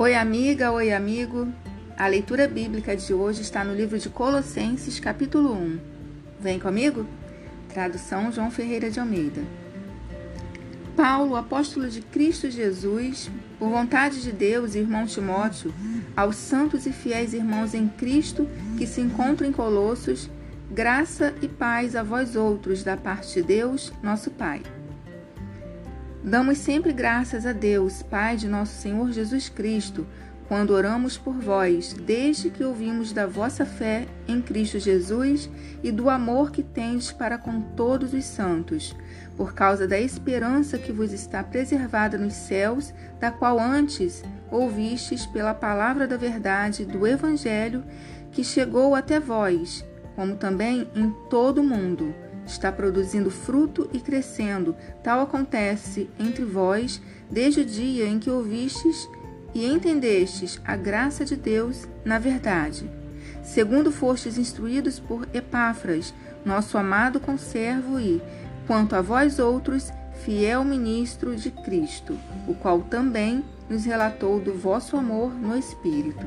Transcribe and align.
Oi, 0.00 0.14
amiga, 0.14 0.70
oi, 0.70 0.92
amigo. 0.92 1.52
A 1.96 2.06
leitura 2.06 2.46
bíblica 2.46 2.96
de 2.96 3.12
hoje 3.12 3.42
está 3.42 3.64
no 3.64 3.74
livro 3.74 3.98
de 3.98 4.08
Colossenses, 4.08 5.00
capítulo 5.00 5.52
1. 5.52 5.80
Vem 6.38 6.60
comigo? 6.60 7.04
Tradução 7.68 8.30
João 8.30 8.48
Ferreira 8.48 8.92
de 8.92 9.00
Almeida. 9.00 9.42
Paulo, 10.94 11.34
apóstolo 11.34 11.88
de 11.88 12.00
Cristo 12.00 12.48
Jesus, 12.48 13.28
por 13.58 13.70
vontade 13.70 14.22
de 14.22 14.30
Deus, 14.30 14.76
irmão 14.76 15.04
Timóteo, 15.04 15.74
aos 16.16 16.36
santos 16.36 16.86
e 16.86 16.92
fiéis 16.92 17.34
irmãos 17.34 17.74
em 17.74 17.88
Cristo 17.88 18.48
que 18.78 18.86
se 18.86 19.00
encontram 19.00 19.48
em 19.48 19.52
Colossos, 19.52 20.30
graça 20.70 21.34
e 21.42 21.48
paz 21.48 21.96
a 21.96 22.04
vós 22.04 22.36
outros 22.36 22.84
da 22.84 22.96
parte 22.96 23.34
de 23.34 23.42
Deus, 23.42 23.92
nosso 24.00 24.30
Pai. 24.30 24.62
Damos 26.28 26.58
sempre 26.58 26.92
graças 26.92 27.46
a 27.46 27.54
Deus, 27.54 28.02
Pai 28.02 28.36
de 28.36 28.46
nosso 28.46 28.82
Senhor 28.82 29.10
Jesus 29.10 29.48
Cristo, 29.48 30.06
quando 30.46 30.74
oramos 30.74 31.16
por 31.16 31.32
vós, 31.32 31.94
desde 31.94 32.50
que 32.50 32.62
ouvimos 32.62 33.14
da 33.14 33.26
vossa 33.26 33.64
fé 33.64 34.06
em 34.26 34.42
Cristo 34.42 34.78
Jesus 34.78 35.48
e 35.82 35.90
do 35.90 36.10
amor 36.10 36.50
que 36.50 36.62
tendes 36.62 37.10
para 37.10 37.38
com 37.38 37.62
todos 37.62 38.12
os 38.12 38.26
santos, 38.26 38.94
por 39.38 39.54
causa 39.54 39.88
da 39.88 39.98
esperança 39.98 40.76
que 40.76 40.92
vos 40.92 41.14
está 41.14 41.42
preservada 41.42 42.18
nos 42.18 42.34
céus, 42.34 42.92
da 43.18 43.30
qual 43.30 43.58
antes 43.58 44.22
ouvistes 44.50 45.24
pela 45.24 45.54
palavra 45.54 46.06
da 46.06 46.18
verdade 46.18 46.84
do 46.84 47.06
Evangelho 47.06 47.82
que 48.32 48.44
chegou 48.44 48.94
até 48.94 49.18
vós, 49.18 49.82
como 50.14 50.36
também 50.36 50.86
em 50.94 51.10
todo 51.30 51.62
o 51.62 51.64
mundo 51.64 52.14
está 52.48 52.72
produzindo 52.72 53.30
fruto 53.30 53.88
e 53.92 54.00
crescendo. 54.00 54.74
Tal 55.02 55.20
acontece 55.20 56.08
entre 56.18 56.44
vós 56.44 57.00
desde 57.30 57.60
o 57.60 57.64
dia 57.64 58.06
em 58.06 58.18
que 58.18 58.30
ouvistes 58.30 59.08
e 59.54 59.66
entendestes 59.66 60.60
a 60.64 60.74
graça 60.74 61.24
de 61.24 61.36
Deus 61.36 61.86
na 62.04 62.18
verdade. 62.18 62.90
Segundo 63.42 63.92
fostes 63.92 64.38
instruídos 64.38 64.98
por 64.98 65.28
Epáfras, 65.32 66.12
nosso 66.44 66.76
amado 66.76 67.20
conservo 67.20 68.00
e, 68.00 68.20
quanto 68.66 68.96
a 68.96 69.02
vós 69.02 69.38
outros, 69.38 69.92
fiel 70.24 70.64
ministro 70.64 71.36
de 71.36 71.50
Cristo, 71.50 72.18
o 72.46 72.54
qual 72.54 72.80
também 72.80 73.44
nos 73.68 73.84
relatou 73.84 74.40
do 74.40 74.54
vosso 74.54 74.96
amor 74.96 75.32
no 75.32 75.56
Espírito. 75.56 76.26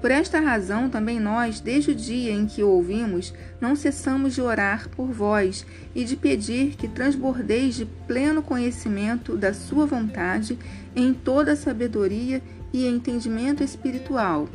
Por 0.00 0.10
esta 0.10 0.40
razão, 0.40 0.90
também 0.90 1.18
nós, 1.18 1.58
desde 1.58 1.90
o 1.90 1.94
dia 1.94 2.32
em 2.32 2.46
que 2.46 2.62
o 2.62 2.68
ouvimos, 2.68 3.32
não 3.60 3.74
cessamos 3.74 4.34
de 4.34 4.42
orar 4.42 4.88
por 4.90 5.06
vós 5.06 5.66
e 5.94 6.04
de 6.04 6.16
pedir 6.16 6.76
que 6.76 6.86
transbordeis 6.86 7.74
de 7.74 7.86
pleno 8.06 8.42
conhecimento 8.42 9.36
da 9.36 9.54
Sua 9.54 9.86
vontade 9.86 10.58
em 10.94 11.14
toda 11.14 11.56
sabedoria 11.56 12.42
e 12.72 12.86
entendimento 12.86 13.64
espiritual, 13.64 14.48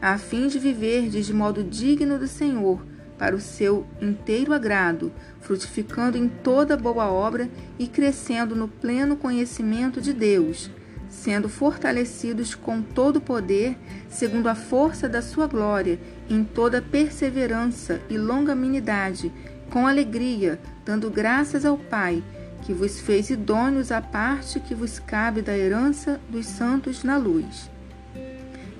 a 0.00 0.16
fim 0.16 0.46
de 0.46 0.58
viverdes 0.58 1.26
de 1.26 1.34
modo 1.34 1.64
digno 1.64 2.18
do 2.18 2.28
Senhor, 2.28 2.80
para 3.18 3.34
o 3.34 3.40
seu 3.40 3.84
inteiro 4.00 4.52
agrado, 4.52 5.12
frutificando 5.40 6.16
em 6.16 6.28
toda 6.28 6.76
boa 6.76 7.10
obra 7.10 7.50
e 7.76 7.88
crescendo 7.88 8.54
no 8.54 8.68
pleno 8.68 9.16
conhecimento 9.16 10.00
de 10.00 10.12
Deus 10.12 10.70
sendo 11.08 11.48
fortalecidos 11.48 12.54
com 12.54 12.82
todo 12.82 13.16
o 13.16 13.20
poder, 13.20 13.76
segundo 14.08 14.48
a 14.48 14.54
força 14.54 15.08
da 15.08 15.22
sua 15.22 15.46
glória, 15.46 15.98
em 16.28 16.44
toda 16.44 16.82
perseverança 16.82 18.00
e 18.08 18.16
longanimidade, 18.16 19.32
com 19.70 19.86
alegria, 19.86 20.58
dando 20.84 21.10
graças 21.10 21.64
ao 21.64 21.76
Pai, 21.76 22.22
que 22.62 22.72
vos 22.72 23.00
fez 23.00 23.30
idôneos 23.30 23.90
à 23.90 24.00
parte 24.00 24.60
que 24.60 24.74
vos 24.74 24.98
cabe 24.98 25.42
da 25.42 25.56
herança 25.56 26.20
dos 26.28 26.46
santos 26.46 27.02
na 27.04 27.16
luz. 27.16 27.70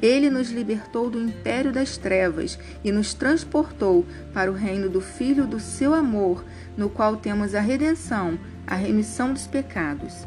Ele 0.01 0.31
nos 0.31 0.51
libertou 0.51 1.11
do 1.11 1.21
império 1.21 1.73
das 1.73 1.97
trevas 1.97 2.59
e 2.85 2.93
nos 2.93 3.15
transportou 3.15 4.07
para 4.33 4.51
o 4.51 4.55
reino 4.55 4.89
do 4.89 5.01
Filho 5.01 5.47
do 5.47 5.59
seu 5.59 5.93
amor, 5.93 6.45
no 6.77 6.89
qual 6.89 7.17
temos 7.17 7.55
a 7.55 7.61
redenção, 7.61 8.39
a 8.67 8.77
remissão 8.77 9.33
dos 9.33 9.47
pecados. 9.47 10.27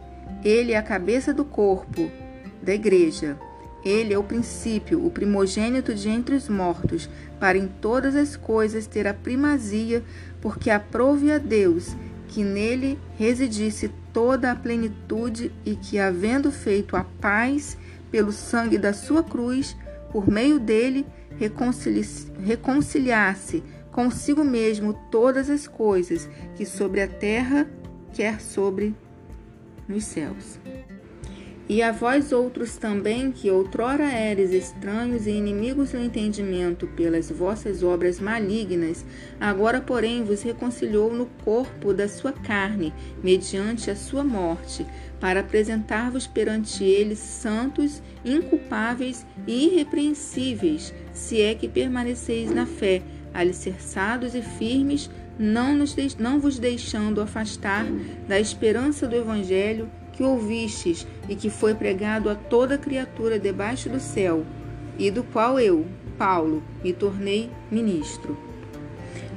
Ele 0.43 0.71
é 0.71 0.77
a 0.77 0.83
cabeça 0.83 1.33
do 1.33 1.45
corpo, 1.45 2.09
da 2.61 2.73
igreja. 2.73 3.37
Ele 3.83 4.13
é 4.13 4.17
o 4.17 4.23
princípio, 4.23 5.03
o 5.05 5.09
primogênito 5.09 5.93
de 5.93 6.09
entre 6.09 6.35
os 6.35 6.47
mortos, 6.47 7.09
para 7.39 7.57
em 7.57 7.67
todas 7.67 8.15
as 8.15 8.35
coisas 8.35 8.85
ter 8.85 9.07
a 9.07 9.13
primazia, 9.13 10.03
porque 10.39 10.69
aprove 10.69 11.31
a 11.31 11.37
Deus 11.37 11.95
que 12.27 12.43
nele 12.43 12.97
residisse 13.17 13.91
toda 14.13 14.51
a 14.51 14.55
plenitude 14.55 15.51
e 15.65 15.75
que, 15.75 15.99
havendo 15.99 16.51
feito 16.51 16.95
a 16.95 17.03
paz 17.03 17.77
pelo 18.09 18.31
sangue 18.31 18.77
da 18.77 18.93
sua 18.93 19.23
cruz, 19.23 19.75
por 20.11 20.29
meio 20.29 20.59
dele 20.59 21.05
reconcili 21.37 22.05
reconciliasse 22.43 23.63
consigo 23.91 24.43
mesmo 24.43 24.93
todas 25.09 25.49
as 25.49 25.67
coisas 25.67 26.29
que 26.55 26.65
sobre 26.65 27.01
a 27.01 27.07
terra, 27.07 27.67
quer 28.13 28.39
sobre 28.39 28.95
nos 29.91 30.05
céus. 30.05 30.59
E 31.69 31.81
a 31.81 31.89
vós 31.89 32.33
outros 32.33 32.75
também, 32.75 33.31
que 33.31 33.49
outrora 33.49 34.03
eres 34.11 34.51
estranhos 34.51 35.25
e 35.25 35.29
inimigos 35.29 35.91
do 35.91 35.97
entendimento 35.97 36.85
pelas 36.85 37.31
vossas 37.31 37.81
obras 37.81 38.19
malignas, 38.19 39.05
agora, 39.39 39.79
porém, 39.79 40.21
vos 40.21 40.41
reconciliou 40.41 41.13
no 41.13 41.27
corpo 41.45 41.93
da 41.93 42.09
sua 42.09 42.33
carne, 42.33 42.93
mediante 43.23 43.89
a 43.89 43.95
sua 43.95 44.21
morte, 44.21 44.85
para 45.17 45.39
apresentar-vos 45.39 46.27
perante 46.27 46.83
ele 46.83 47.15
santos, 47.15 48.03
inculpáveis 48.25 49.25
e 49.47 49.67
irrepreensíveis, 49.67 50.93
se 51.13 51.39
é 51.41 51.55
que 51.55 51.69
permaneceis 51.69 52.51
na 52.51 52.65
fé, 52.65 53.01
alicerçados 53.33 54.35
e 54.35 54.41
firmes, 54.41 55.09
não, 55.37 55.75
nos 55.75 55.93
de, 55.93 56.15
não 56.19 56.39
vos 56.39 56.59
deixando 56.59 57.21
afastar 57.21 57.85
da 58.27 58.39
esperança 58.39 59.07
do 59.07 59.15
Evangelho 59.15 59.89
que 60.13 60.23
ouvistes 60.23 61.07
e 61.27 61.35
que 61.35 61.49
foi 61.49 61.73
pregado 61.73 62.29
a 62.29 62.35
toda 62.35 62.77
criatura 62.77 63.39
debaixo 63.39 63.89
do 63.89 63.99
céu, 63.99 64.45
e 64.99 65.09
do 65.09 65.23
qual 65.23 65.59
eu, 65.59 65.85
Paulo, 66.17 66.61
me 66.83 66.93
tornei 66.93 67.49
ministro. 67.71 68.37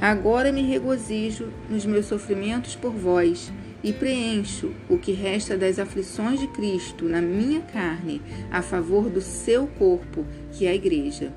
Agora 0.01 0.53
me 0.53 0.63
regozijo 0.63 1.49
nos 1.71 1.87
meus 1.87 2.07
sofrimentos 2.07 2.75
por 2.75 2.93
vós 2.93 3.53
e 3.83 3.93
preencho 3.93 4.73
o 4.89 4.99
que 4.99 5.13
resta 5.13 5.57
das 5.57 5.79
aflições 5.79 6.41
de 6.41 6.49
Cristo 6.49 7.05
na 7.05 7.21
minha 7.21 7.61
carne, 7.61 8.21
a 8.51 8.61
favor 8.61 9.09
do 9.09 9.21
seu 9.21 9.67
corpo, 9.67 10.27
que 10.53 10.67
é 10.67 10.71
a 10.71 10.75
Igreja 10.75 11.33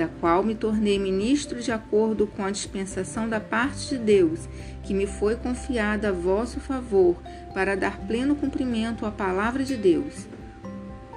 da 0.00 0.08
qual 0.08 0.42
me 0.42 0.54
tornei 0.54 0.98
ministro 0.98 1.60
de 1.60 1.70
acordo 1.70 2.26
com 2.26 2.42
a 2.42 2.50
dispensação 2.50 3.28
da 3.28 3.38
parte 3.38 3.90
de 3.90 3.98
Deus, 3.98 4.48
que 4.82 4.94
me 4.94 5.06
foi 5.06 5.36
confiada 5.36 6.08
a 6.08 6.12
vosso 6.12 6.58
favor, 6.58 7.16
para 7.52 7.76
dar 7.76 7.98
pleno 8.06 8.34
cumprimento 8.34 9.04
à 9.04 9.10
palavra 9.10 9.62
de 9.62 9.76
Deus. 9.76 10.26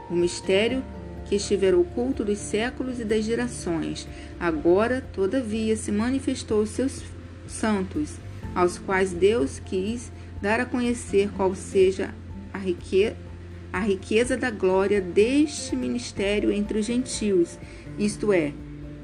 O 0.09 0.13
mistério 0.13 0.83
que 1.23 1.35
estiver 1.35 1.73
oculto 1.73 2.25
dos 2.25 2.39
séculos 2.39 2.99
e 2.99 3.05
das 3.05 3.23
gerações, 3.23 4.05
agora, 4.37 4.99
todavia, 5.13 5.77
se 5.77 5.89
manifestou 5.89 6.59
aos 6.59 6.69
seus 6.71 7.03
santos, 7.47 8.17
aos 8.53 8.77
quais 8.77 9.13
Deus 9.13 9.59
quis 9.59 10.11
dar 10.41 10.59
a 10.59 10.65
conhecer 10.65 11.29
qual 11.37 11.55
seja 11.55 12.13
a 12.53 12.57
riqueza 12.57 13.15
a 13.71 13.79
riqueza 13.79 14.37
da 14.37 14.51
glória 14.51 15.01
deste 15.01 15.75
ministério 15.75 16.51
entre 16.51 16.77
os 16.77 16.85
gentios, 16.85 17.57
isto 17.97 18.31
é, 18.31 18.53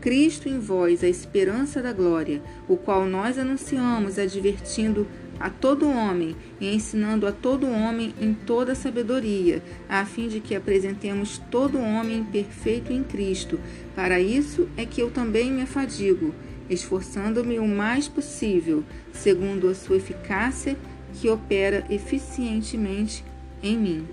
Cristo 0.01 0.47
em 0.47 0.59
vós, 0.59 1.03
a 1.03 1.07
esperança 1.07 1.81
da 1.81 1.91
glória, 1.91 2.41
o 2.67 2.77
qual 2.77 3.05
nós 3.05 3.37
anunciamos, 3.37 4.17
advertindo 4.17 5.05
a 5.39 5.49
todo 5.49 5.89
homem 5.89 6.35
e 6.59 6.73
ensinando 6.73 7.25
a 7.25 7.31
todo 7.31 7.69
homem 7.69 8.13
em 8.19 8.33
toda 8.33 8.75
sabedoria, 8.75 9.61
a 9.87 10.05
fim 10.05 10.27
de 10.27 10.39
que 10.39 10.55
apresentemos 10.55 11.41
todo 11.49 11.79
homem 11.79 12.23
perfeito 12.23 12.91
em 12.91 13.03
Cristo. 13.03 13.59
Para 13.95 14.19
isso 14.19 14.67
é 14.75 14.85
que 14.85 15.01
eu 15.01 15.09
também 15.09 15.51
me 15.51 15.61
afadigo, 15.61 16.33
esforçando-me 16.69 17.57
o 17.59 17.67
mais 17.67 18.07
possível, 18.07 18.83
segundo 19.13 19.69
a 19.69 19.75
sua 19.75 19.97
eficácia 19.97 20.77
que 21.13 21.29
opera 21.29 21.85
eficientemente 21.89 23.23
em 23.63 23.77
mim. 23.77 24.07